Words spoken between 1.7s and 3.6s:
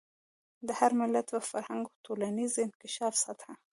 او ټولنیز انکشاف سطح.